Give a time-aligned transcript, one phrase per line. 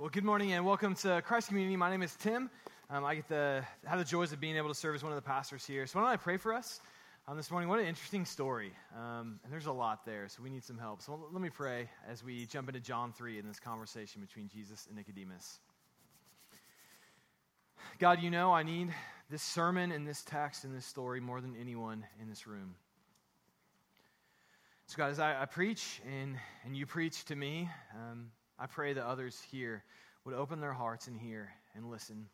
[0.00, 1.76] Well, good morning and welcome to Christ Community.
[1.76, 2.48] My name is Tim.
[2.88, 5.16] Um, I get the have the joys of being able to serve as one of
[5.16, 5.86] the pastors here.
[5.86, 6.80] So why don't I pray for us
[7.28, 7.68] um, this morning?
[7.68, 11.02] What an interesting story, um, and there's a lot there, so we need some help.
[11.02, 14.86] So let me pray as we jump into John three in this conversation between Jesus
[14.86, 15.58] and Nicodemus.
[17.98, 18.94] God, you know I need
[19.28, 22.74] this sermon and this text and this story more than anyone in this room.
[24.86, 27.68] So God, as I, I preach and and you preach to me.
[27.94, 28.30] Um,
[28.60, 29.82] I pray that others here
[30.24, 32.26] would open their hearts and hear and listen.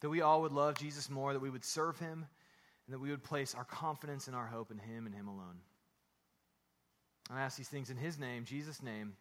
[0.00, 2.24] That we all would love Jesus more, that we would serve him,
[2.86, 5.58] and that we would place our confidence and our hope in him and him alone.
[7.30, 9.12] I ask these things in his name, Jesus' name.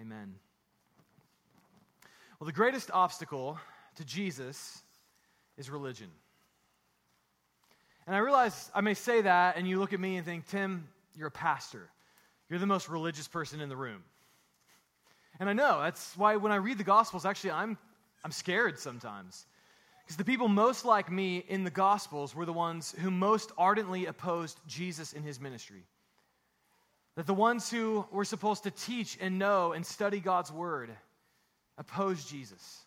[0.00, 0.34] Amen.
[2.38, 3.58] Well, the greatest obstacle
[3.96, 4.82] to Jesus
[5.56, 6.08] is religion.
[8.06, 10.88] And I realize I may say that, and you look at me and think, Tim,
[11.14, 11.88] you're a pastor.
[12.48, 14.02] You're the most religious person in the room.
[15.40, 17.78] And I know that's why when I read the Gospels, actually, I'm,
[18.24, 19.46] I'm scared sometimes.
[20.04, 24.06] Because the people most like me in the Gospels were the ones who most ardently
[24.06, 25.84] opposed Jesus in his ministry.
[27.16, 30.90] That the ones who were supposed to teach and know and study God's word
[31.76, 32.84] opposed Jesus.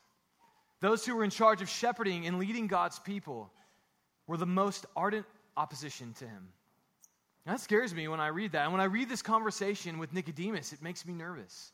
[0.79, 3.51] Those who were in charge of shepherding and leading God's people
[4.27, 6.47] were the most ardent opposition to him.
[7.45, 8.63] that scares me when I read that.
[8.63, 11.71] And when I read this conversation with Nicodemus, it makes me nervous.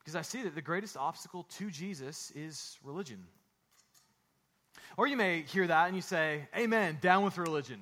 [0.00, 3.24] Because I see that the greatest obstacle to Jesus is religion.
[4.96, 7.80] Or you may hear that and you say, Amen, down with religion.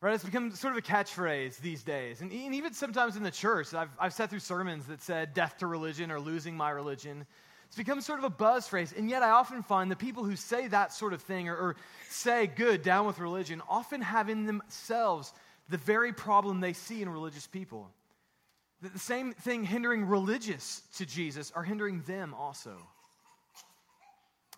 [0.00, 0.14] Right?
[0.14, 2.20] It's become sort of a catchphrase these days.
[2.20, 5.68] And even sometimes in the church, I've, I've sat through sermons that said death to
[5.68, 7.24] religion or losing my religion.
[7.68, 8.92] It's become sort of a buzz phrase.
[8.96, 11.76] And yet I often find the people who say that sort of thing or, or
[12.10, 15.32] say good, down with religion, often have in themselves
[15.68, 17.88] the very problem they see in religious people.
[18.82, 22.76] The same thing hindering religious to Jesus are hindering them also.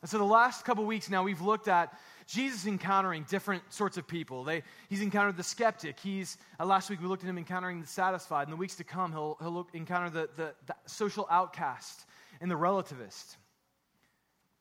[0.01, 1.93] And so the last couple weeks now, we've looked at
[2.27, 4.43] Jesus encountering different sorts of people.
[4.43, 6.01] They, he's encountered the skeptic.
[6.01, 8.47] He's, uh, last week we looked at him encountering the satisfied.
[8.47, 12.07] In the weeks to come, he'll, he'll look, encounter the, the, the social outcast
[12.41, 13.37] and the relativist.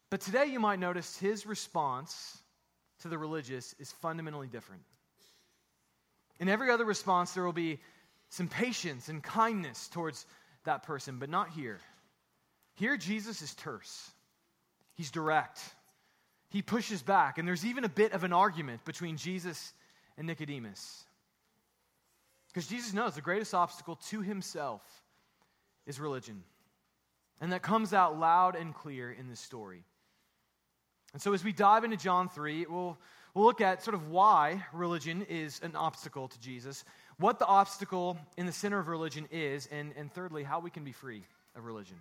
[0.10, 2.40] But today you might notice his response
[3.02, 4.82] to the religious is fundamentally different.
[6.40, 7.80] In every other response, there will be
[8.34, 10.26] some patience and kindness towards
[10.64, 11.80] that person, but not here.
[12.74, 14.10] Here, Jesus is terse,
[14.96, 15.62] he's direct,
[16.50, 19.74] he pushes back, and there's even a bit of an argument between Jesus
[20.18, 21.04] and Nicodemus.
[22.48, 24.82] Because Jesus knows the greatest obstacle to himself
[25.86, 26.42] is religion.
[27.40, 29.84] And that comes out loud and clear in this story.
[31.14, 32.98] And so, as we dive into John 3, we'll,
[33.36, 36.84] we'll look at sort of why religion is an obstacle to Jesus
[37.18, 40.84] what the obstacle in the center of religion is, and, and thirdly, how we can
[40.84, 41.24] be free
[41.56, 41.98] of religion.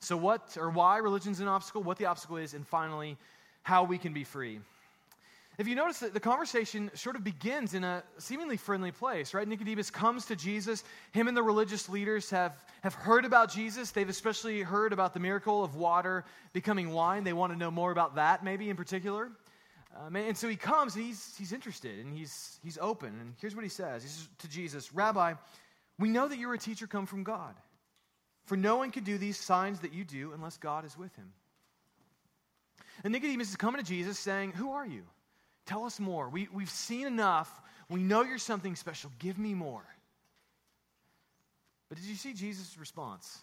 [0.00, 3.16] So, what or why religion's an obstacle, what the obstacle is, and finally,
[3.62, 4.60] how we can be free.
[5.58, 9.48] If you notice that the conversation sort of begins in a seemingly friendly place, right?
[9.48, 10.84] Nicodemus comes to Jesus.
[11.12, 13.90] Him and the religious leaders have, have heard about Jesus.
[13.90, 17.24] They've especially heard about the miracle of water becoming wine.
[17.24, 19.30] They want to know more about that, maybe in particular.
[20.04, 23.08] Um, and so he comes and he's, he's interested and he's, he's open.
[23.20, 25.34] And here's what he says He says to Jesus, Rabbi,
[25.98, 27.54] we know that you're a teacher come from God.
[28.44, 31.32] For no one can do these signs that you do unless God is with him.
[33.02, 35.02] And Nicodemus is coming to Jesus saying, Who are you?
[35.66, 36.28] Tell us more.
[36.28, 37.50] We, we've seen enough.
[37.88, 39.10] We know you're something special.
[39.18, 39.84] Give me more.
[41.88, 43.40] But did you see Jesus' response?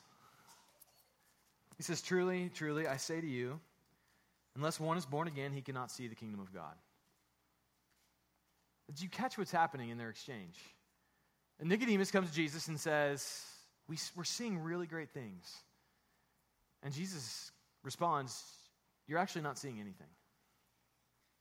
[1.78, 3.60] He says, Truly, truly, I say to you,
[4.56, 6.76] Unless one is born again, he cannot see the kingdom of God.
[8.88, 10.60] Did you catch what's happening in their exchange?
[11.60, 13.42] And Nicodemus comes to Jesus and says,
[13.88, 15.52] we, We're seeing really great things.
[16.84, 17.52] And Jesus
[17.84, 18.44] responds,
[19.08, 20.08] You're actually not seeing anything.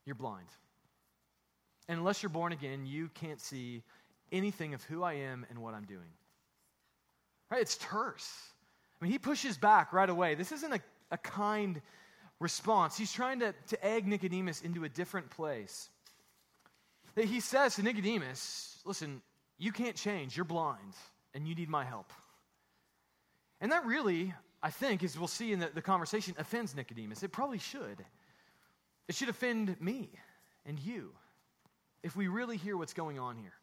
[0.05, 0.47] You're blind.
[1.87, 3.83] And unless you're born again, you can't see
[4.31, 6.11] anything of who I am and what I'm doing.
[7.51, 7.61] Right?
[7.61, 8.31] It's terse.
[8.99, 10.35] I mean, he pushes back right away.
[10.35, 10.79] This isn't a,
[11.11, 11.81] a kind
[12.39, 12.97] response.
[12.97, 15.89] He's trying to, to egg Nicodemus into a different place.
[17.15, 19.21] He says to Nicodemus, Listen,
[19.57, 20.35] you can't change.
[20.35, 20.93] You're blind,
[21.33, 22.11] and you need my help.
[23.61, 27.23] And that really, I think, as we'll see in the, the conversation, offends Nicodemus.
[27.23, 28.03] It probably should.
[29.07, 30.09] It should offend me
[30.65, 31.11] and you
[32.03, 33.53] if we really hear what's going on here.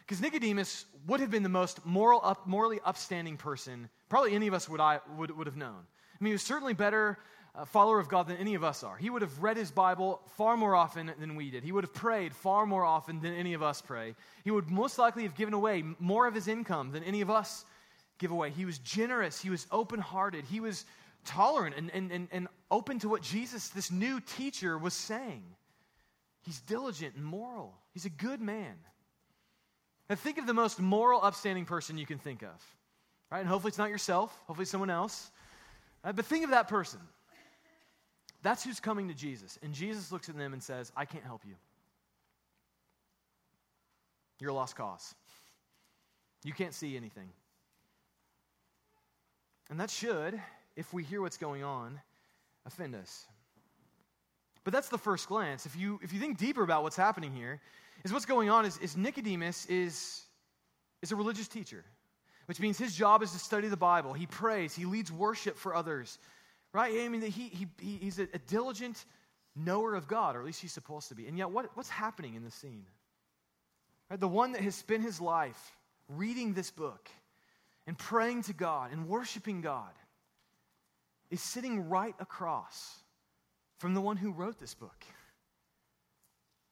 [0.00, 4.54] Because Nicodemus would have been the most moral up, morally upstanding person probably any of
[4.54, 5.76] us would, I, would, would have known.
[5.78, 7.18] I mean, he was certainly better
[7.66, 8.96] follower of God than any of us are.
[8.96, 11.64] He would have read his Bible far more often than we did.
[11.64, 14.14] He would have prayed far more often than any of us pray.
[14.44, 17.64] He would most likely have given away more of his income than any of us
[18.18, 18.50] give away.
[18.50, 19.40] He was generous.
[19.40, 20.44] He was open hearted.
[20.44, 20.84] He was
[21.24, 25.44] tolerant and, and, and, and open to what Jesus, this new teacher, was saying.
[26.42, 28.74] He's diligent and moral, he's a good man.
[30.08, 32.64] Now, think of the most moral, upstanding person you can think of.
[33.30, 33.40] Right?
[33.40, 35.30] And hopefully it's not yourself, hopefully it's someone else.
[36.02, 36.16] Right?
[36.16, 37.00] But think of that person.
[38.42, 39.58] That's who's coming to Jesus.
[39.62, 41.54] And Jesus looks at them and says, I can't help you.
[44.40, 45.14] You're a lost cause.
[46.44, 47.28] You can't see anything.
[49.70, 50.40] And that should,
[50.76, 52.00] if we hear what's going on,
[52.64, 53.26] offend us.
[54.64, 55.66] But that's the first glance.
[55.66, 57.60] If you, if you think deeper about what's happening here,
[58.04, 60.22] is what's going on is, is Nicodemus is,
[61.02, 61.84] is a religious teacher,
[62.46, 64.12] which means his job is to study the Bible.
[64.12, 66.18] He prays, he leads worship for others,
[66.72, 66.92] right?
[67.00, 69.04] I mean, he, he, he's a, a diligent
[69.56, 71.26] knower of God, or at least he's supposed to be.
[71.26, 72.86] And yet, what, what's happening in the scene?
[74.10, 74.20] Right?
[74.20, 75.76] The one that has spent his life
[76.08, 77.08] reading this book
[77.86, 79.92] and praying to God and worshiping God
[81.30, 82.96] is sitting right across
[83.78, 85.04] from the one who wrote this book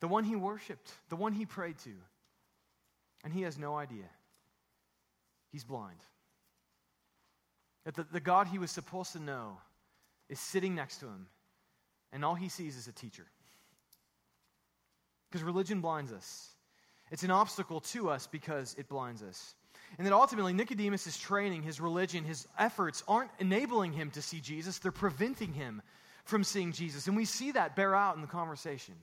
[0.00, 1.90] the one he worshiped, the one he prayed to.
[3.25, 4.04] And he has no idea.
[5.50, 5.98] He's blind.
[7.84, 9.56] That the, the God he was supposed to know
[10.28, 11.26] is sitting next to him,
[12.12, 13.26] and all he sees is a teacher.
[15.31, 16.50] Because religion blinds us.
[17.11, 19.55] It's an obstacle to us because it blinds us.
[19.99, 24.78] And that ultimately, Nicodemus' training, his religion, his efforts aren't enabling him to see Jesus,
[24.78, 25.82] they're preventing him
[26.25, 27.06] from seeing Jesus.
[27.06, 28.94] And we see that bear out in the conversation.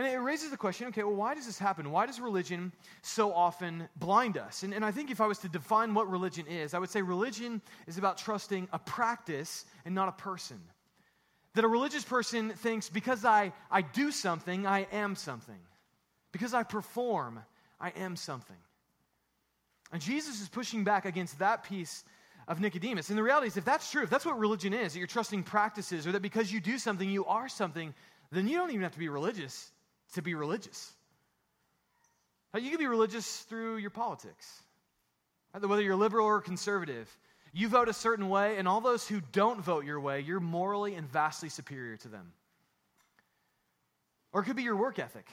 [0.00, 1.90] And it raises the question okay, well, why does this happen?
[1.90, 4.62] Why does religion so often blind us?
[4.62, 7.02] And, and I think if I was to define what religion is, I would say
[7.02, 10.58] religion is about trusting a practice and not a person.
[11.52, 15.60] That a religious person thinks because I, I do something, I am something.
[16.32, 17.40] Because I perform,
[17.78, 18.56] I am something.
[19.92, 22.04] And Jesus is pushing back against that piece
[22.48, 23.10] of Nicodemus.
[23.10, 25.42] And the reality is, if that's true, if that's what religion is, that you're trusting
[25.42, 27.92] practices, or that because you do something, you are something,
[28.32, 29.72] then you don't even have to be religious
[30.14, 30.92] to be religious.
[32.54, 34.62] You can be religious through your politics,
[35.52, 37.08] whether you're liberal or conservative.
[37.52, 40.94] You vote a certain way, and all those who don't vote your way, you're morally
[40.94, 42.32] and vastly superior to them.
[44.32, 45.28] Or it could be your work ethic.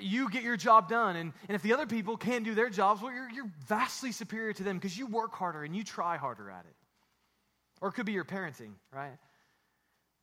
[0.00, 3.02] You get your job done, and, and if the other people can't do their jobs,
[3.02, 6.48] well, you're, you're vastly superior to them because you work harder and you try harder
[6.48, 6.76] at it.
[7.80, 9.16] Or it could be your parenting, right?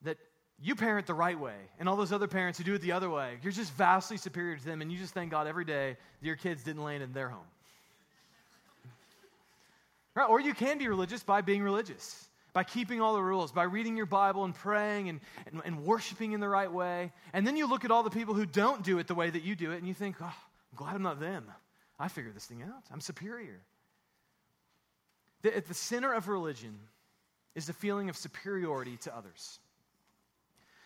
[0.04, 0.18] That
[0.62, 3.10] you parent the right way, and all those other parents who do it the other
[3.10, 6.26] way, you're just vastly superior to them, and you just thank God every day that
[6.26, 7.46] your kids didn't land in their home.
[10.16, 10.28] right?
[10.28, 13.96] Or you can be religious by being religious, by keeping all the rules, by reading
[13.96, 17.12] your Bible and praying and, and, and worshiping in the right way.
[17.34, 19.44] And then you look at all the people who don't do it the way that
[19.44, 21.46] you do it, and you think, oh, I'm glad I'm not them.
[22.00, 22.84] I figured this thing out.
[22.92, 23.62] I'm superior.
[25.44, 26.80] The, at the center of religion
[27.54, 29.60] is the feeling of superiority to others.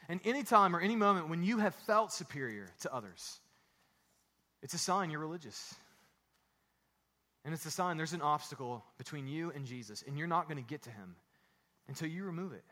[0.09, 3.39] And any time or any moment when you have felt superior to others,
[4.61, 5.75] it's a sign you're religious.
[7.43, 10.61] And it's a sign there's an obstacle between you and Jesus, and you're not going
[10.61, 11.15] to get to him
[11.87, 12.63] until you remove it.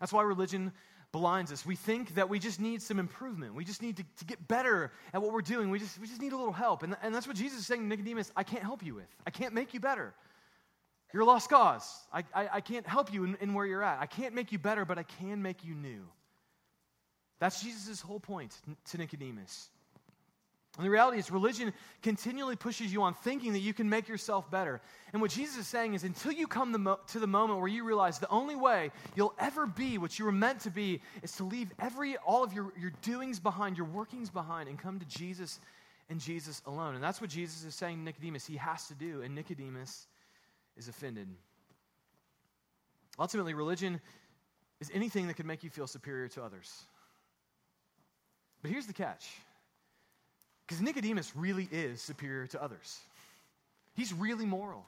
[0.00, 0.72] That's why religion
[1.12, 1.64] blinds us.
[1.64, 3.54] We think that we just need some improvement.
[3.54, 5.70] We just need to, to get better at what we're doing.
[5.70, 6.82] We just, we just need a little help.
[6.82, 9.08] And, and that's what Jesus is saying to Nicodemus I can't help you with.
[9.26, 10.14] I can't make you better.
[11.12, 11.94] You're a lost cause.
[12.12, 14.00] I, I, I can't help you in, in where you're at.
[14.00, 16.02] I can't make you better, but I can make you new.
[17.38, 18.56] That's Jesus' whole point
[18.90, 19.68] to Nicodemus.
[20.78, 24.50] And the reality is, religion continually pushes you on thinking that you can make yourself
[24.50, 24.80] better.
[25.12, 27.68] And what Jesus is saying is, until you come the mo- to the moment where
[27.68, 31.32] you realize the only way you'll ever be what you were meant to be is
[31.32, 35.06] to leave every, all of your, your doings behind, your workings behind, and come to
[35.06, 35.60] Jesus
[36.08, 36.94] and Jesus alone.
[36.94, 39.20] And that's what Jesus is saying to Nicodemus he has to do.
[39.20, 40.06] And Nicodemus
[40.76, 41.28] is offended.
[43.18, 44.00] Ultimately, religion
[44.80, 46.72] is anything that can make you feel superior to others.
[48.62, 49.28] But here's the catch
[50.66, 53.00] because Nicodemus really is superior to others.
[53.94, 54.86] He's really moral.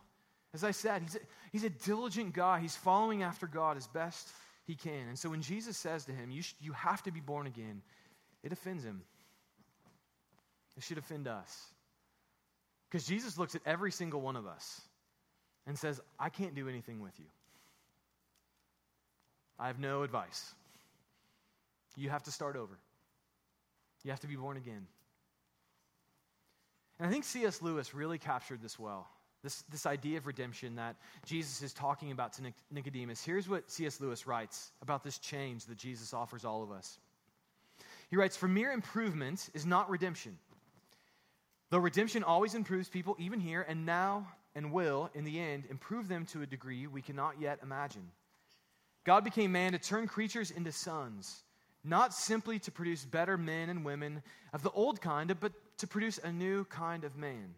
[0.55, 1.19] As I said, he's a,
[1.53, 2.61] he's a diligent guy.
[2.61, 4.29] He's following after God as best
[4.67, 5.09] he can.
[5.09, 7.83] And so when Jesus says to him, You, sh- you have to be born again,
[8.43, 9.03] it offends him.
[10.77, 11.67] It should offend us.
[12.91, 14.81] Because Jesus looks at every single one of us
[15.67, 17.27] and says, I can't do anything with you.
[19.59, 20.53] I have no advice.
[21.97, 22.79] You have to start over.
[24.03, 24.87] You have to be born again.
[26.99, 27.63] And I think C.S.
[27.63, 29.09] Lewis really captured this well.
[29.43, 33.23] This, this idea of redemption that Jesus is talking about to Nicodemus.
[33.23, 34.01] Here's what C.S.
[34.01, 36.99] Lewis writes about this change that Jesus offers all of us.
[38.09, 40.39] He writes For mere improvement is not redemption.
[41.71, 46.09] Though redemption always improves people, even here and now and will, in the end, improve
[46.09, 48.11] them to a degree we cannot yet imagine.
[49.05, 51.43] God became man to turn creatures into sons,
[51.83, 56.19] not simply to produce better men and women of the old kind, but to produce
[56.19, 57.55] a new kind of man.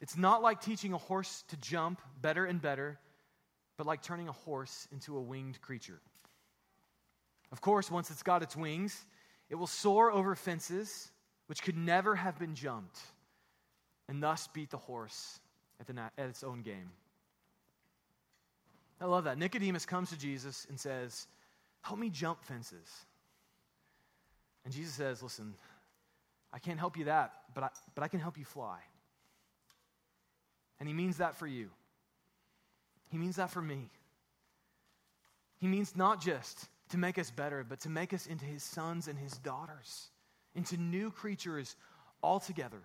[0.00, 2.98] It's not like teaching a horse to jump better and better,
[3.78, 6.00] but like turning a horse into a winged creature.
[7.52, 9.06] Of course, once it's got its wings,
[9.48, 11.10] it will soar over fences
[11.46, 12.98] which could never have been jumped,
[14.08, 15.40] and thus beat the horse
[15.80, 16.90] at, the, at its own game.
[19.00, 19.38] I love that.
[19.38, 21.26] Nicodemus comes to Jesus and says,
[21.82, 22.88] Help me jump fences.
[24.64, 25.54] And Jesus says, Listen,
[26.52, 28.78] I can't help you that, but I, but I can help you fly.
[30.80, 31.70] And he means that for you.
[33.10, 33.90] He means that for me.
[35.60, 39.08] He means not just to make us better, but to make us into his sons
[39.08, 40.10] and his daughters,
[40.54, 41.76] into new creatures
[42.22, 42.82] altogether.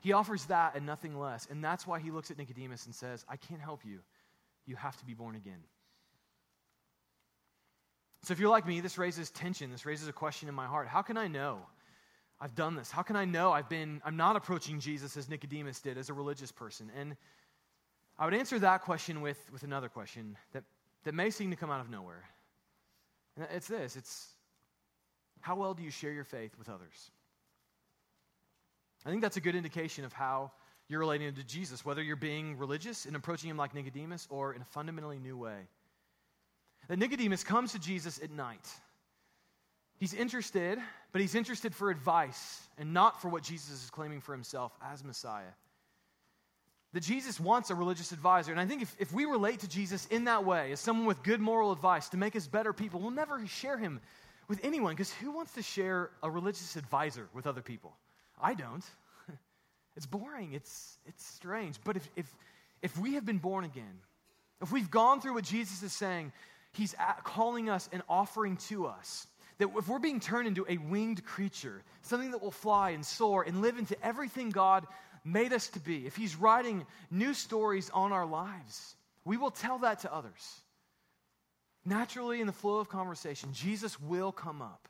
[0.00, 1.46] He offers that and nothing less.
[1.50, 4.00] And that's why he looks at Nicodemus and says, I can't help you.
[4.66, 5.62] You have to be born again.
[8.22, 9.70] So if you're like me, this raises tension.
[9.70, 10.88] This raises a question in my heart.
[10.88, 11.60] How can I know
[12.40, 12.90] I've done this?
[12.90, 16.14] How can I know I've been, I'm not approaching Jesus as Nicodemus did, as a
[16.14, 16.90] religious person?
[16.98, 17.16] And
[18.18, 20.64] I would answer that question with, with another question that,
[21.04, 22.24] that may seem to come out of nowhere.
[23.36, 24.28] And it's this it's
[25.40, 27.10] how well do you share your faith with others?
[29.04, 30.52] I think that's a good indication of how
[30.88, 34.60] you're relating to Jesus, whether you're being religious and approaching him like Nicodemus or in
[34.60, 35.68] a fundamentally new way.
[36.88, 38.66] That Nicodemus comes to Jesus at night.
[39.98, 40.78] He's interested,
[41.12, 45.04] but he's interested for advice and not for what Jesus is claiming for himself as
[45.04, 45.52] Messiah.
[46.92, 48.50] That Jesus wants a religious advisor.
[48.50, 51.22] And I think if, if we relate to Jesus in that way, as someone with
[51.22, 54.00] good moral advice to make us better people, we'll never share him
[54.48, 57.94] with anyone because who wants to share a religious advisor with other people?
[58.42, 58.84] I don't.
[59.96, 60.54] It's boring.
[60.54, 61.76] It's, it's strange.
[61.84, 62.32] But if, if,
[62.80, 63.98] if we have been born again,
[64.62, 66.32] if we've gone through what Jesus is saying,
[66.72, 66.94] he's
[67.24, 69.26] calling us and offering to us.
[69.58, 73.42] That if we're being turned into a winged creature, something that will fly and soar
[73.42, 74.86] and live into everything God
[75.24, 79.78] made us to be, if He's writing new stories on our lives, we will tell
[79.80, 80.60] that to others.
[81.84, 84.88] Naturally, in the flow of conversation, Jesus will come up.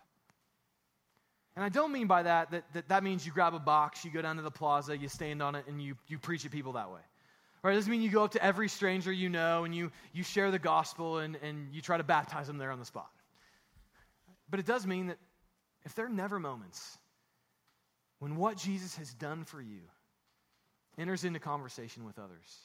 [1.56, 4.10] And I don't mean by that that, that that means you grab a box, you
[4.10, 6.72] go down to the plaza, you stand on it, and you, you preach at people
[6.74, 7.00] that way.
[7.62, 7.72] Right?
[7.72, 10.50] It doesn't mean you go up to every stranger you know and you, you share
[10.50, 13.10] the gospel and, and you try to baptize them there on the spot.
[14.48, 15.18] But it does mean that
[15.84, 16.98] if there are never moments
[18.18, 19.80] when what Jesus has done for you
[20.98, 22.56] enters into conversation with others,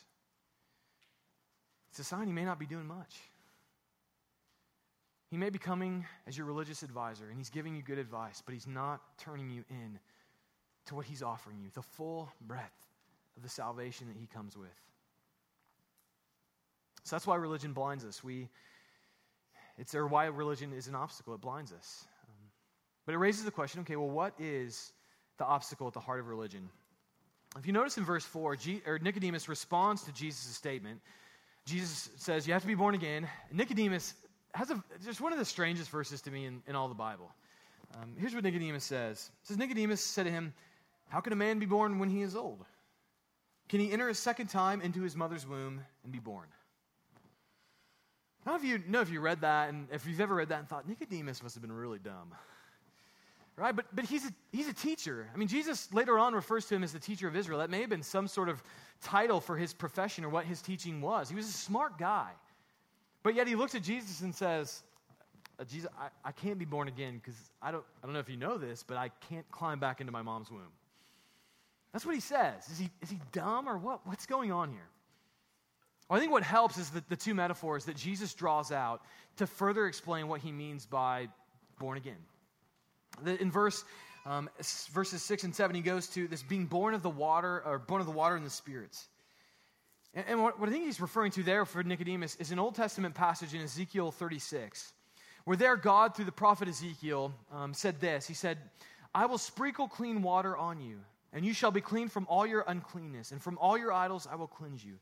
[1.90, 3.16] it's a sign he may not be doing much.
[5.30, 8.54] He may be coming as your religious advisor and he's giving you good advice, but
[8.54, 10.00] he's not turning you in
[10.86, 12.88] to what he's offering you, the full breadth
[13.36, 14.70] of the salvation that he comes with.
[17.04, 18.24] So that's why religion blinds us.
[18.24, 18.50] We,
[19.78, 21.34] it's or why religion is an obstacle.
[21.34, 22.06] It blinds us.
[22.28, 22.50] Um,
[23.06, 24.92] but it raises the question okay, well, what is
[25.38, 26.70] the obstacle at the heart of religion?
[27.58, 31.00] If you notice in verse 4, G, or Nicodemus responds to Jesus' statement.
[31.66, 33.28] Jesus says, You have to be born again.
[33.52, 34.14] Nicodemus
[34.56, 37.32] has a, just one of the strangest verses to me in, in all the Bible.
[38.02, 39.30] Um, here's what Nicodemus says.
[39.42, 40.54] It says, Nicodemus said to him,
[41.10, 42.64] How can a man be born when he is old?
[43.68, 46.48] Can he enter a second time into his mother's womb and be born?
[48.46, 50.70] Know if you know if you read that and if you've ever read that and
[50.70, 52.34] thought, Nicodemus must have been really dumb.
[53.58, 53.76] Right?
[53.76, 55.30] But, but he's, a, he's a teacher.
[55.34, 57.60] I mean, Jesus later on refers to him as the teacher of Israel.
[57.60, 58.62] That may have been some sort of
[59.02, 61.30] title for his profession or what his teaching was.
[61.30, 62.32] He was a smart guy.
[63.26, 64.84] But yet he looks at Jesus and says,
[65.60, 68.30] uh, Jesus, I, I can't be born again because I don't, I don't know if
[68.30, 70.62] you know this, but I can't climb back into my mom's womb.
[71.92, 72.70] That's what he says.
[72.70, 74.06] Is he, is he dumb or what?
[74.06, 74.88] What's going on here?
[76.08, 79.02] Well, I think what helps is the, the two metaphors that Jesus draws out
[79.38, 81.28] to further explain what he means by
[81.80, 82.22] born again.
[83.26, 83.84] In verse,
[84.28, 84.52] um,
[84.92, 88.02] verses 6 and 7, he goes to this being born of the water, or born
[88.02, 89.08] of the water and the spirits.
[90.16, 92.76] And, and what, what I think he's referring to there for Nicodemus is an Old
[92.76, 94.94] Testament passage in Ezekiel 36,
[95.44, 98.58] where there God, through the prophet Ezekiel, um, said this He said,
[99.14, 100.98] I will sprinkle clean water on you,
[101.34, 104.36] and you shall be clean from all your uncleanness, and from all your idols I
[104.36, 104.94] will cleanse you.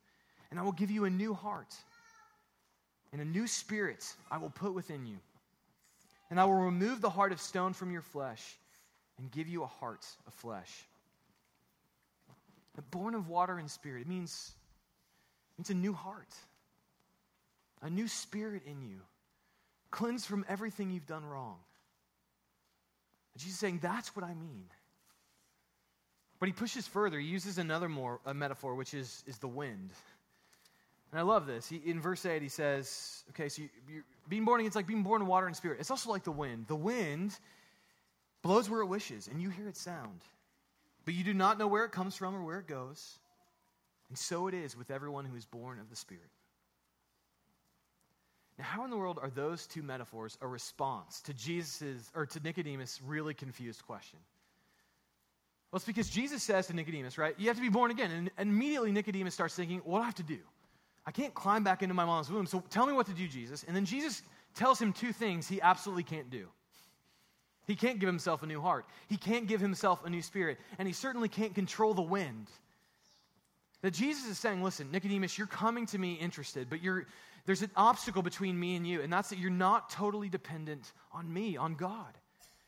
[0.51, 1.74] And I will give you a new heart,
[3.12, 5.17] and a new spirit I will put within you.
[6.29, 8.58] And I will remove the heart of stone from your flesh,
[9.20, 10.72] and give you a heart of flesh.
[12.89, 14.51] Born of water and spirit, it means
[15.60, 16.33] it's a new heart,
[17.81, 19.00] a new spirit in you,
[19.91, 21.57] cleansed from everything you've done wrong.
[23.33, 24.65] And Jesus is saying, That's what I mean.
[26.39, 27.19] But he pushes further.
[27.19, 29.91] He uses another more, a metaphor, which is, is the wind.
[31.13, 31.69] And I love this.
[31.69, 35.03] He, in verse 8, he says, okay, so you, being born again, it's like being
[35.03, 35.79] born in water and spirit.
[35.79, 36.65] It's also like the wind.
[36.67, 37.38] The wind
[38.41, 40.22] blows where it wishes, and you hear its sound.
[41.05, 43.19] But you do not know where it comes from or where it goes.
[44.10, 46.29] And so it is with everyone who is born of the Spirit.
[48.57, 52.39] Now, how in the world are those two metaphors a response to Jesus's or to
[52.39, 54.19] Nicodemus' really confused question?
[55.72, 58.12] Well, it's because Jesus says to Nicodemus, right, you have to be born again.
[58.12, 60.38] And immediately Nicodemus starts thinking, what do I have to do?
[61.05, 63.63] I can't climb back into my mom's womb, so tell me what to do, Jesus.
[63.63, 64.22] And then Jesus
[64.53, 66.48] tells him two things he absolutely can't do.
[67.65, 70.88] He can't give himself a new heart, he can't give himself a new spirit, and
[70.88, 72.48] he certainly can't control the wind.
[73.83, 76.79] That Jesus is saying, listen, Nicodemus, you're coming to me interested, but
[77.45, 81.31] there's an obstacle between me and you, and that's that you're not totally dependent on
[81.31, 82.17] me, on God.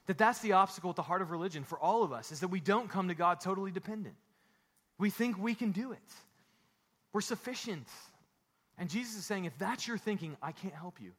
[0.08, 2.50] That that's the obstacle at the heart of religion for all of us, is that
[2.50, 4.16] we don't come to God totally dependent.
[4.98, 6.00] We think we can do it.
[7.14, 7.88] We're sufficient.
[8.78, 11.14] And Jesus is saying, if that's your thinking, I can't help you.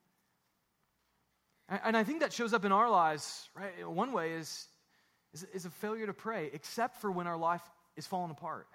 [1.68, 3.88] And I think that shows up in our lives, right?
[3.88, 4.68] One way is,
[5.32, 7.62] is, is a failure to pray, except for when our life
[7.96, 8.68] is falling apart.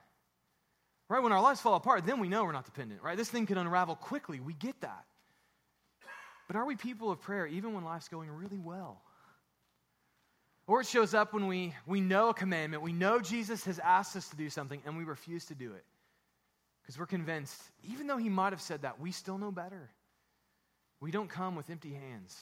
[1.12, 1.22] Right?
[1.22, 3.18] When our lives fall apart, then we know we're not dependent, right?
[3.18, 4.39] This thing can unravel quickly.
[4.39, 5.03] We get that.
[6.48, 9.01] But are we people of prayer even when life's going really well?
[10.68, 14.15] Or it shows up when we, we know a commandment, we know Jesus has asked
[14.15, 15.84] us to do something, and we refuse to do it.
[16.82, 19.89] Because we're convinced, even though he might have said that, we still know better.
[21.01, 22.41] We don't come with empty hands.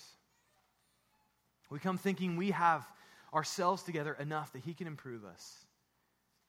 [1.71, 2.85] We come thinking we have
[3.33, 5.65] ourselves together enough that he can improve us.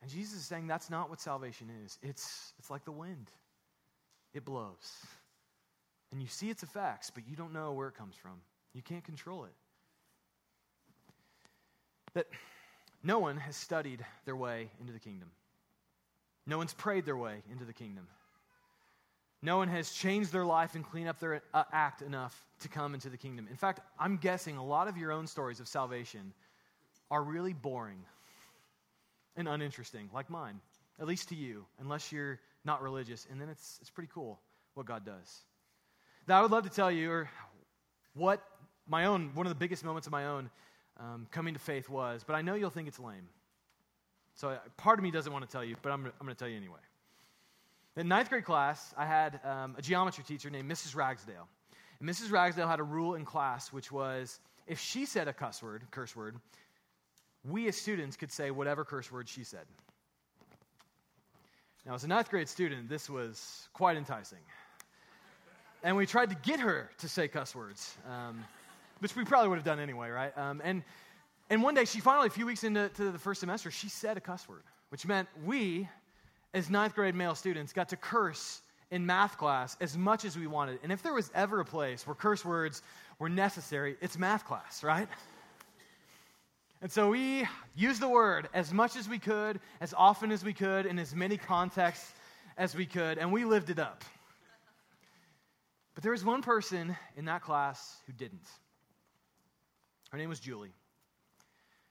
[0.03, 1.99] And Jesus is saying that's not what salvation is.
[2.03, 3.31] It's, it's like the wind,
[4.33, 5.05] it blows.
[6.13, 8.41] And you see its effects, but you don't know where it comes from.
[8.73, 9.53] You can't control it.
[12.15, 12.27] That
[13.03, 15.31] no one has studied their way into the kingdom.
[16.47, 18.09] No one's prayed their way into the kingdom.
[19.43, 22.93] No one has changed their life and cleaned up their uh, act enough to come
[22.93, 23.47] into the kingdom.
[23.49, 26.35] In fact, I'm guessing a lot of your own stories of salvation
[27.11, 28.05] are really boring
[29.37, 30.61] and uninteresting, like mine,
[31.01, 33.27] at least to you, unless you're not religious.
[33.31, 34.41] And then it's, it's pretty cool
[34.75, 35.41] what God does.
[36.29, 37.31] Now, I would love to tell you or
[38.15, 38.43] what
[38.87, 40.51] my own, one of the biggest moments of my own
[40.99, 43.29] um, coming to faith was, but I know you'll think it's lame.
[44.35, 46.49] So part of me doesn't want to tell you, but I'm, I'm going to tell
[46.49, 46.81] you anyway.
[47.97, 50.95] In ninth grade class, I had um, a geometry teacher named Mrs.
[50.95, 51.49] Ragsdale.
[51.99, 52.31] And Mrs.
[52.31, 56.15] Ragsdale had a rule in class, which was if she said a cuss word, curse
[56.15, 56.37] word,
[57.49, 59.65] we as students could say whatever curse word she said.
[61.87, 64.39] Now, as a ninth grade student, this was quite enticing.
[65.83, 68.45] And we tried to get her to say cuss words, um,
[68.99, 70.37] which we probably would have done anyway, right?
[70.37, 70.83] Um, and,
[71.49, 74.21] and one day, she finally, a few weeks into the first semester, she said a
[74.21, 75.89] cuss word, which meant we
[76.55, 80.47] as ninth grade male students, got to curse in math class as much as we
[80.47, 80.79] wanted.
[80.83, 82.83] And if there was ever a place where curse words
[83.19, 85.09] were necessary, it's math class, right?
[86.83, 90.55] And so we used the word as much as we could, as often as we
[90.55, 92.15] could, in as many contexts
[92.57, 94.03] as we could, and we lived it up.
[95.95, 98.47] But there was one person in that class who didn't.
[100.11, 100.73] Her name was Julie.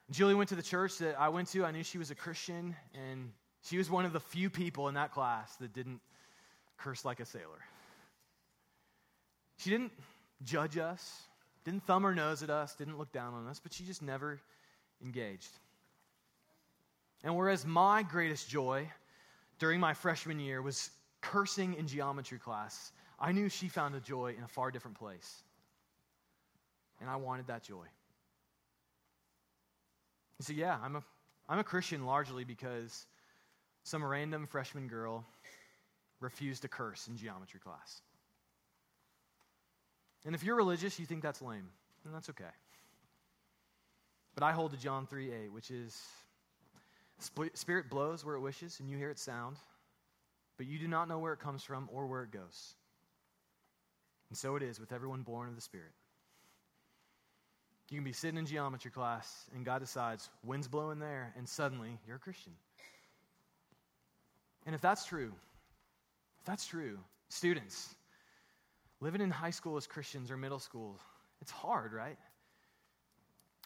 [0.10, 1.64] Julie went to the church that I went to.
[1.64, 4.96] I knew she was a Christian, and she was one of the few people in
[4.96, 6.02] that class that didn't
[6.78, 7.60] curse like a sailor.
[9.58, 9.92] She didn't
[10.44, 11.24] judge us,
[11.64, 14.40] didn't thumb her nose at us, didn't look down on us, but she just never
[15.04, 15.52] engaged.
[17.24, 18.90] And whereas my greatest joy
[19.60, 24.36] during my freshman year was cursing in geometry class, I knew she found a joy
[24.38, 25.44] in a far different place.
[27.02, 27.86] And I wanted that joy.
[30.38, 31.04] You see, yeah, I'm a,
[31.50, 33.06] I'm a Christian largely because
[33.84, 35.26] some random freshman girl
[36.22, 38.02] refused to curse in geometry class.
[40.26, 41.70] And if you're religious, you think that's lame,
[42.06, 42.44] and that's okay.
[44.36, 46.00] But I hold to John 3 8, which is
[47.20, 49.58] Spirit blows where it wishes, and you hear its sound,
[50.58, 52.76] but you do not know where it comes from or where it goes.
[54.30, 55.92] And so it is with everyone born of the Spirit.
[57.90, 61.98] You can be sitting in geometry class, and God decides, wind's blowing there, and suddenly
[62.06, 62.54] you're a Christian.
[64.66, 65.34] And if that's true,
[66.40, 67.96] if that's true, students,
[69.02, 71.00] living in high school as Christians or middle school,
[71.42, 72.18] it's hard, right?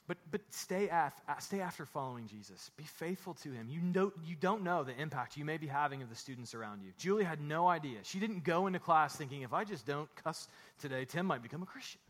[0.06, 2.72] But, but stay, af, stay after following Jesus.
[2.76, 3.68] Be faithful to him.
[3.70, 6.82] You, know, you don't know the impact you may be having of the students around
[6.84, 6.92] you.
[6.98, 8.00] Julie had no idea.
[8.04, 11.64] She didn't go into class thinking, if I just don't cuss today, Tim might become
[11.64, 12.02] a Christian.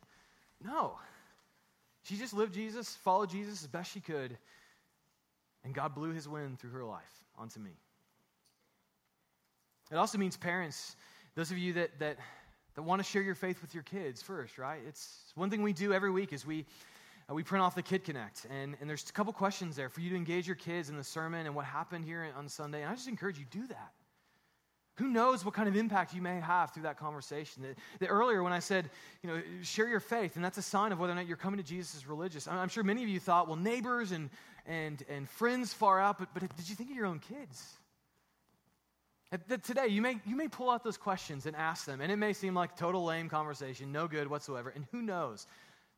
[0.63, 0.93] No.
[2.03, 4.37] She just lived Jesus, followed Jesus as best she could.
[5.63, 7.71] And God blew his wind through her life onto me.
[9.91, 10.95] It also means parents,
[11.35, 12.17] those of you that, that,
[12.73, 14.81] that want to share your faith with your kids first, right?
[14.87, 16.63] It's one thing we do every week is we, uh,
[17.29, 18.45] Uh, we print off the Kid Connect.
[18.49, 21.03] And, and there's a couple questions there for you to engage your kids in the
[21.03, 22.81] sermon and what happened here on Sunday.
[22.81, 23.91] And I just encourage you do that.
[24.97, 27.63] Who knows what kind of impact you may have through that conversation?
[27.63, 28.91] That, that, earlier, when I said,
[29.23, 31.57] you know, share your faith, and that's a sign of whether or not you're coming
[31.57, 32.47] to Jesus as religious.
[32.47, 34.29] I'm, I'm sure many of you thought, well, neighbors and,
[34.67, 37.73] and, and friends far out, but, but did you think of your own kids?
[39.47, 42.17] That today, you may, you may pull out those questions and ask them, and it
[42.17, 44.69] may seem like total lame conversation, no good whatsoever.
[44.69, 45.47] And who knows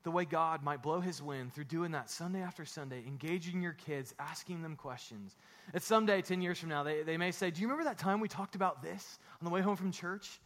[0.06, 3.72] the way God might blow his wind through doing that Sunday after Sunday, engaging your
[3.72, 5.34] kids, asking them questions.
[5.72, 8.20] That someday, 10 years from now, they, they may say, Do you remember that time
[8.20, 10.40] we talked about this on the way home from church?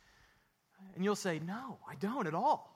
[0.94, 2.74] And you'll say, No, I don't at all.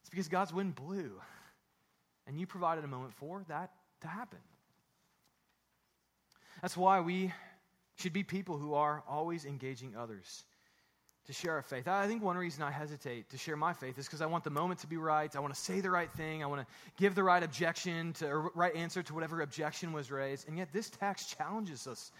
[0.00, 1.12] It's because God's wind blew,
[2.26, 4.40] and you provided a moment for that to happen.
[6.60, 7.32] That's why we
[7.94, 10.42] should be people who are always engaging others
[11.30, 11.86] to share our faith.
[11.86, 14.50] I think one reason I hesitate to share my faith is because I want the
[14.50, 15.34] moment to be right.
[15.36, 16.42] I want to say the right thing.
[16.42, 16.66] I want to
[16.96, 20.48] give the right objection to or right answer to whatever objection was raised.
[20.48, 22.10] And yet this text challenges us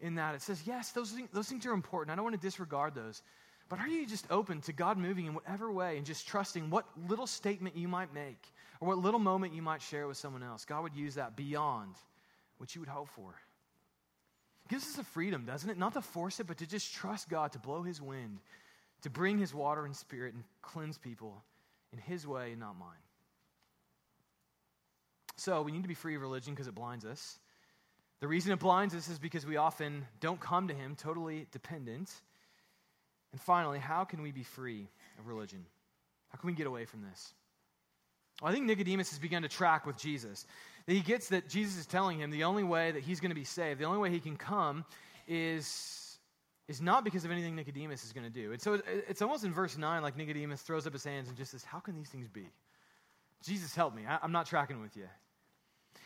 [0.00, 2.12] in that it says, yes, those things, those things are important.
[2.12, 3.22] I don't want to disregard those.
[3.68, 6.86] But are you just open to God moving in whatever way and just trusting what
[7.08, 8.40] little statement you might make
[8.80, 10.64] or what little moment you might share with someone else?
[10.64, 11.96] God would use that beyond
[12.58, 13.34] what you would hope for
[14.70, 15.76] gives us a freedom, doesn't it?
[15.76, 18.38] Not to force it, but to just trust God to blow his wind,
[19.02, 21.42] to bring his water and spirit and cleanse people
[21.92, 22.88] in his way and not mine.
[25.36, 27.38] So we need to be free of religion because it blinds us.
[28.20, 32.10] The reason it blinds us is because we often don't come to him totally dependent.
[33.32, 34.86] And finally, how can we be free
[35.18, 35.64] of religion?
[36.28, 37.34] How can we get away from this?
[38.40, 40.46] Well, I think Nicodemus has begun to track with Jesus
[40.86, 43.44] he gets that Jesus is telling him the only way that he's going to be
[43.44, 44.84] saved, the only way he can come
[45.28, 46.18] is,
[46.68, 48.52] is not because of anything Nicodemus is going to do.
[48.52, 51.52] And so it's almost in verse 9 like Nicodemus throws up his hands and just
[51.52, 52.46] says, How can these things be?
[53.42, 54.02] Jesus, help me.
[54.08, 55.08] I, I'm not tracking with you.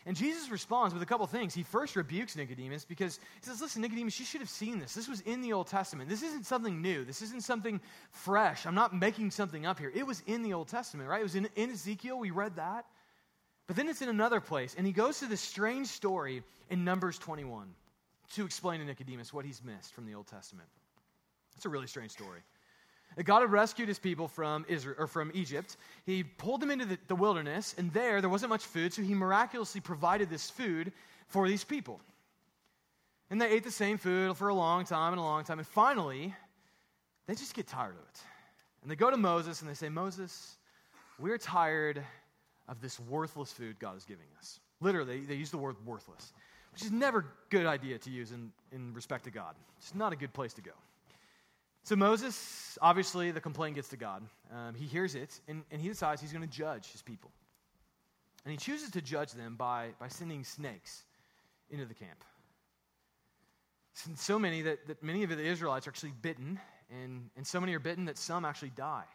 [0.07, 1.55] And Jesus responds with a couple things.
[1.55, 4.93] He first rebukes Nicodemus because he says, Listen, Nicodemus, you should have seen this.
[4.93, 6.09] This was in the Old Testament.
[6.09, 7.03] This isn't something new.
[7.05, 8.67] This isn't something fresh.
[8.67, 9.91] I'm not making something up here.
[9.95, 11.21] It was in the Old Testament, right?
[11.21, 12.19] It was in, in Ezekiel.
[12.19, 12.85] We read that.
[13.67, 17.17] But then it's in another place, and he goes to this strange story in Numbers
[17.17, 17.67] 21
[18.33, 20.67] to explain to Nicodemus what he's missed from the Old Testament.
[21.55, 22.41] It's a really strange story.
[23.23, 25.77] God had rescued his people from Israel or from Egypt.
[26.05, 29.13] He pulled them into the, the wilderness, and there there wasn't much food, so he
[29.13, 30.91] miraculously provided this food
[31.27, 32.01] for these people.
[33.29, 35.67] And they ate the same food for a long time and a long time, and
[35.67, 36.35] finally,
[37.25, 38.21] they just get tired of it.
[38.81, 40.57] And they go to Moses and they say, Moses,
[41.17, 42.03] we're tired
[42.67, 44.59] of this worthless food God is giving us.
[44.81, 46.33] Literally, they use the word worthless,
[46.73, 49.55] which is never a good idea to use in, in respect to God.
[49.77, 50.71] It's not a good place to go.
[51.83, 54.23] So Moses, obviously, the complaint gets to God.
[54.51, 57.31] Um, he hears it, and, and he decides he's going to judge his people.
[58.43, 61.03] And he chooses to judge them by, by sending snakes
[61.69, 62.23] into the camp.
[64.15, 66.59] So many that, that many of the Israelites are actually bitten,
[66.91, 69.05] and, and so many are bitten that some actually die.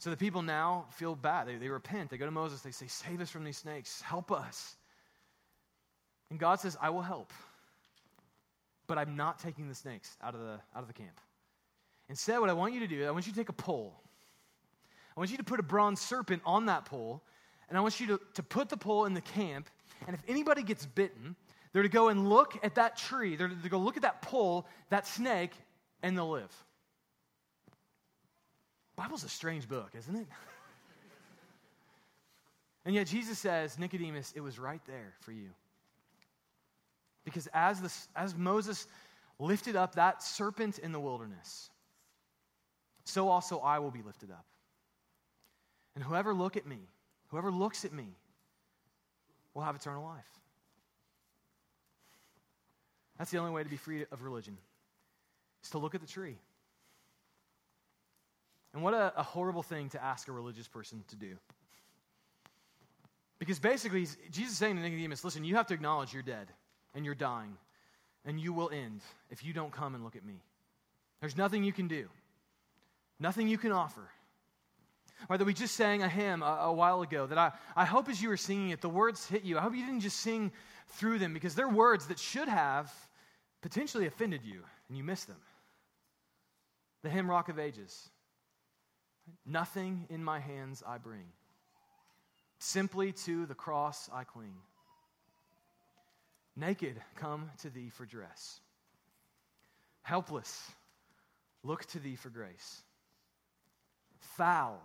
[0.00, 1.46] So the people now feel bad.
[1.46, 2.08] They, they repent.
[2.08, 2.62] They go to Moses.
[2.62, 4.00] They say, Save us from these snakes.
[4.00, 4.76] Help us.
[6.30, 7.34] And God says, I will help.
[8.86, 11.20] But I'm not taking the snakes out of the, out of the camp.
[12.08, 13.94] Instead, what I want you to do, is I want you to take a pole.
[15.14, 17.22] I want you to put a bronze serpent on that pole.
[17.68, 19.68] And I want you to, to put the pole in the camp.
[20.06, 21.36] And if anybody gets bitten,
[21.74, 23.36] they're to go and look at that tree.
[23.36, 25.52] They're to go look at that pole, that snake,
[26.02, 26.64] and they'll live.
[29.00, 30.26] Bible's a strange book, isn't it?
[32.84, 35.48] and yet Jesus says, Nicodemus, it was right there for you.
[37.24, 38.86] Because as, the, as Moses
[39.38, 41.70] lifted up that serpent in the wilderness,
[43.04, 44.44] so also I will be lifted up.
[45.94, 46.80] And whoever look at me,
[47.28, 48.18] whoever looks at me,
[49.54, 50.28] will have eternal life.
[53.16, 54.58] That's the only way to be free of religion,
[55.64, 56.36] is to look at the tree.
[58.72, 61.36] And what a, a horrible thing to ask a religious person to do.
[63.38, 66.46] Because basically, Jesus is saying to Nicodemus, listen, you have to acknowledge you're dead
[66.94, 67.56] and you're dying,
[68.24, 70.42] and you will end if you don't come and look at me.
[71.20, 72.08] There's nothing you can do,
[73.18, 74.08] nothing you can offer.
[75.28, 78.08] Or that we just sang a hymn a, a, while ago that I, I hope
[78.08, 79.58] as you were singing it, the words hit you.
[79.58, 80.50] I hope you didn't just sing
[80.88, 82.90] through them because they're words that should have
[83.60, 85.36] potentially offended you and you missed them.
[87.02, 88.08] The hymn Rock of Ages.
[89.46, 91.26] Nothing in my hands I bring.
[92.58, 94.54] Simply to the cross I cling.
[96.56, 98.60] Naked, come to thee for dress.
[100.02, 100.70] Helpless,
[101.62, 102.82] look to thee for grace.
[104.36, 104.80] Foul,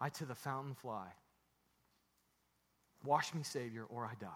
[0.00, 1.08] I to the fountain fly.
[3.04, 4.28] Wash me, Savior, or I die.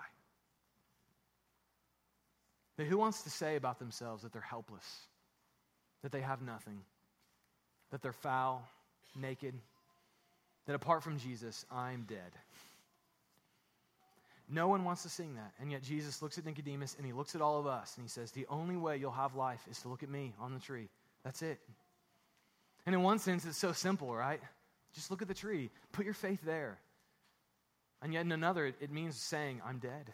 [2.77, 5.07] But who wants to say about themselves that they're helpless,
[6.03, 6.81] that they have nothing,
[7.91, 8.69] that they're foul,
[9.17, 9.55] naked,
[10.67, 12.33] that apart from Jesus, I'm dead?
[14.51, 15.53] No one wants to sing that.
[15.61, 18.09] And yet Jesus looks at Nicodemus and he looks at all of us and he
[18.09, 20.89] says, The only way you'll have life is to look at me on the tree.
[21.23, 21.59] That's it.
[22.87, 24.41] And in one sense, it's so simple, right?
[24.95, 26.79] Just look at the tree, put your faith there.
[28.01, 30.13] And yet in another, it, it means saying, I'm dead.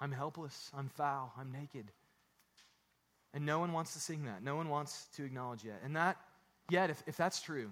[0.00, 0.70] I'm helpless.
[0.76, 1.32] I'm foul.
[1.38, 1.86] I'm naked.
[3.34, 4.42] And no one wants to sing that.
[4.42, 5.80] No one wants to acknowledge yet.
[5.84, 6.16] And that,
[6.68, 7.70] yet, if, if that's true,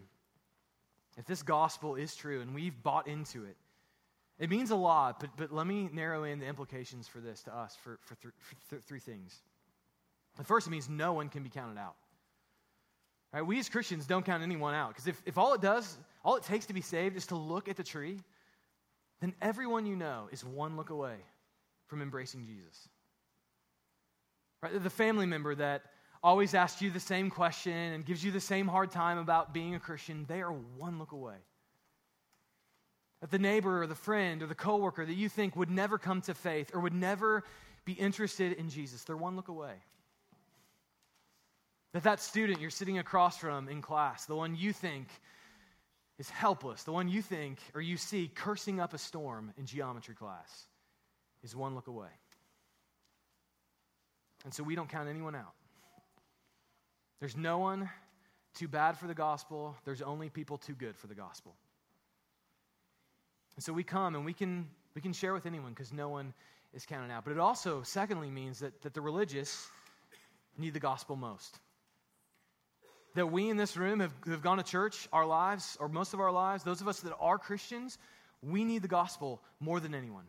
[1.16, 3.57] if this gospel is true and we've bought into it,
[4.38, 7.55] it means a lot, but, but let me narrow in the implications for this to
[7.55, 9.42] us for, for, th- for th- three things.
[10.38, 11.96] The first, it means no one can be counted out.
[13.33, 13.42] Right?
[13.42, 16.42] We as Christians don't count anyone out because if, if all it does, all it
[16.42, 18.18] takes to be saved is to look at the tree,
[19.20, 21.16] then everyone you know is one look away
[21.87, 22.88] from embracing Jesus.
[24.62, 24.83] Right?
[24.83, 25.83] The family member that
[26.22, 29.74] always asks you the same question and gives you the same hard time about being
[29.74, 31.37] a Christian, they are one look away
[33.20, 36.20] that the neighbor or the friend or the coworker that you think would never come
[36.22, 37.44] to faith or would never
[37.85, 39.74] be interested in Jesus, they're one look away.
[41.92, 45.09] That that student you're sitting across from in class, the one you think
[46.18, 50.14] is helpless, the one you think or you see cursing up a storm in geometry
[50.14, 50.66] class,
[51.42, 52.09] is one look away.
[54.44, 55.52] And so we don't count anyone out.
[57.20, 57.88] There's no one
[58.54, 61.54] too bad for the gospel, there's only people too good for the gospel.
[63.56, 66.33] And so we come and we can, we can share with anyone because no one
[66.72, 67.24] is counted out.
[67.24, 69.68] But it also, secondly, means that, that the religious
[70.56, 71.59] need the gospel most.
[73.14, 76.20] That we in this room have, have gone to church our lives, or most of
[76.20, 77.98] our lives, those of us that are Christians,
[78.42, 80.24] we need the gospel more than anyone.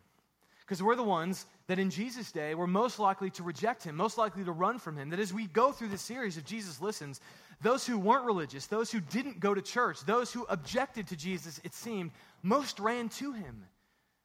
[0.72, 4.18] Because we're the ones that in Jesus' day were most likely to reject him, most
[4.18, 5.10] likely to run from him.
[5.10, 7.20] That as we go through this series of Jesus Listens,
[7.62, 11.60] those who weren't religious, those who didn't go to church, those who objected to Jesus,
[11.66, 13.66] it seemed, most ran to him.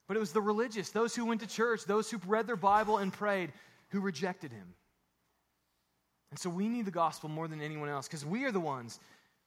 [0.06, 2.98] But it was the religious, those who went to church, those who read their Bible
[2.98, 3.50] and prayed,
[3.88, 4.74] who rejected him.
[6.30, 9.00] And so we need the gospel more than anyone else because we are the ones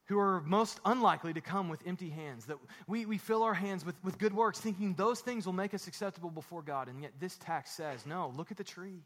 [0.09, 2.45] who are most unlikely to come with empty hands.
[2.45, 5.75] That we, we fill our hands with, with good works, thinking those things will make
[5.75, 6.87] us acceptable before God.
[6.87, 9.03] And yet this text says, no, look at the tree.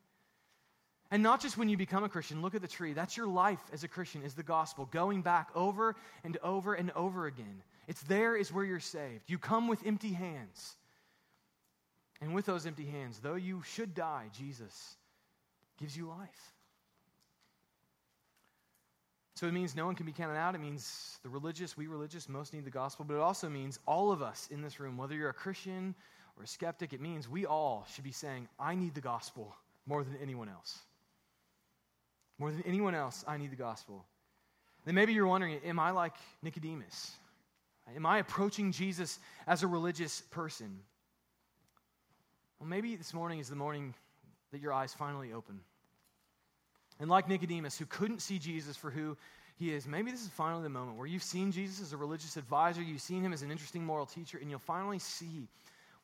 [1.12, 2.94] And not just when you become a Christian, look at the tree.
[2.94, 6.89] That's your life as a Christian, is the gospel, going back over and over and
[6.92, 7.62] over again.
[7.88, 9.30] It's there is where you're saved.
[9.30, 10.76] You come with empty hands.
[12.22, 14.96] And with those empty hands, though you should die, Jesus
[15.78, 16.53] gives you life.
[19.43, 20.56] So it means no one can be counted out.
[20.56, 23.03] It means the religious, we religious, most need the gospel.
[23.03, 25.95] But it also means all of us in this room, whether you're a Christian
[26.38, 29.53] or a skeptic, it means we all should be saying, I need the gospel
[29.86, 30.79] more than anyone else.
[32.39, 34.06] More than anyone else, I need the gospel.
[34.86, 37.12] Then maybe you're wondering, am I like Nicodemus?
[37.97, 40.79] Am I approaching Jesus as a religious person?
[42.62, 43.93] Well, maybe this morning is the morning
[44.53, 45.60] that your eyes finally open.
[46.99, 49.17] And like Nicodemus, who couldn't see Jesus for who
[49.56, 52.38] he is, maybe this is finally the moment where you've seen Jesus as a religious
[52.38, 55.47] advisor, you've seen him as an interesting moral teacher, and you'll finally see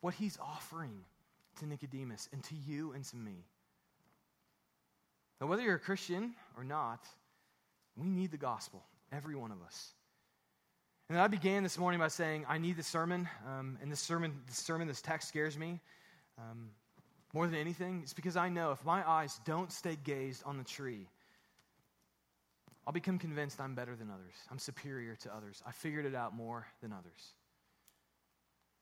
[0.01, 0.99] what he's offering
[1.59, 3.45] to Nicodemus and to you and to me.
[5.39, 7.05] Now, whether you're a Christian or not,
[7.95, 9.93] we need the gospel, every one of us.
[11.09, 13.27] And I began this morning by saying, I need the sermon.
[13.47, 15.79] Um, and this sermon, this sermon, this text scares me
[16.37, 16.69] um,
[17.33, 18.01] more than anything.
[18.03, 21.07] It's because I know if my eyes don't stay gazed on the tree,
[22.87, 24.33] I'll become convinced I'm better than others.
[24.49, 25.61] I'm superior to others.
[25.65, 27.33] I figured it out more than others.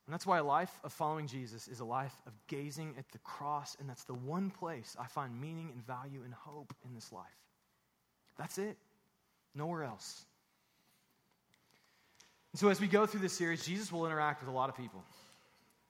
[0.06, 3.18] And that's why a life of following Jesus is a life of gazing at the
[3.18, 7.12] cross, and that's the one place I find meaning and value and hope in this
[7.12, 7.26] life.
[8.38, 8.78] That's it.
[9.54, 10.26] Nowhere else.
[12.54, 14.78] And so, as we go through this series, Jesus will interact with a lot of
[14.78, 15.04] people.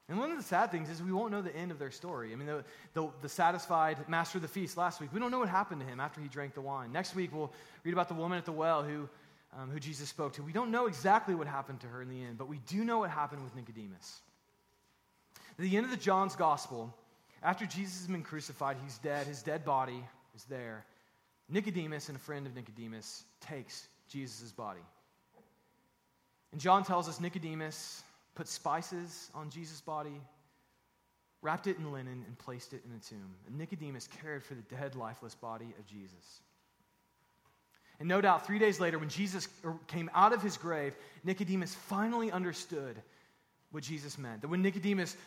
[0.10, 2.32] And one of the sad things is we won't know the end of their story.
[2.32, 5.40] I mean, the, the, the, satisfied master of the feast last week, we don't know
[5.40, 6.94] what happened to him after he drank the wine.
[6.94, 7.52] Next week, we'll
[7.84, 9.10] read about the woman at the well who,
[9.58, 10.44] um, who Jesus spoke to.
[10.44, 13.00] We don't know exactly what happened to her in the end, but we do know
[13.00, 14.22] what happened with Nicodemus.
[15.60, 16.96] At the end of the John's gospel,
[17.44, 20.04] after Jesus has been crucified, he's dead, his dead body
[20.36, 20.86] is there.
[21.50, 24.82] Nicodemus and a friend of Nicodemus takes Jesus' body.
[26.54, 28.04] And John tells us Nicodemus
[28.38, 30.22] put spices on Jesus' body,
[31.42, 33.34] wrapped it in linen, and placed it in a tomb.
[33.48, 36.42] And Nicodemus cared for the dead, lifeless body of Jesus.
[38.00, 41.74] And no doubt, three days later, when Jesus er, came out of his grave, Nicodemus
[41.74, 42.96] finally understood
[43.72, 44.42] what Jesus meant.
[44.42, 45.18] That when Nicodemus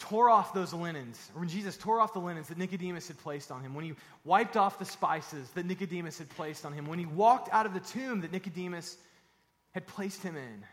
[0.00, 3.52] tore off those linens, or when Jesus tore off the linens that Nicodemus had placed
[3.52, 3.94] on him, when he
[4.24, 7.72] wiped off the spices that Nicodemus had placed on him, when he walked out of
[7.72, 8.96] the tomb that Nicodemus
[9.70, 10.64] had placed him in,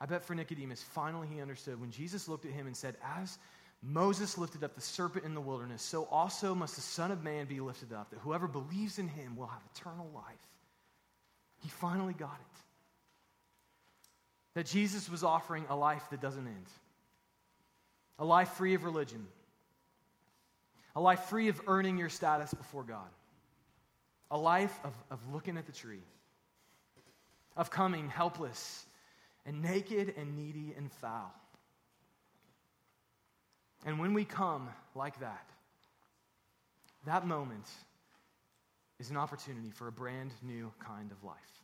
[0.00, 3.38] I bet for Nicodemus, finally he understood when Jesus looked at him and said, As
[3.82, 7.46] Moses lifted up the serpent in the wilderness, so also must the Son of Man
[7.46, 10.24] be lifted up, that whoever believes in him will have eternal life.
[11.62, 12.60] He finally got it.
[14.54, 16.66] That Jesus was offering a life that doesn't end,
[18.18, 19.26] a life free of religion,
[20.94, 23.08] a life free of earning your status before God,
[24.30, 26.02] a life of, of looking at the tree,
[27.56, 28.85] of coming helpless
[29.46, 31.32] and naked and needy and foul.
[33.84, 35.48] And when we come like that,
[37.06, 37.68] that moment
[38.98, 41.55] is an opportunity for a brand new kind of life.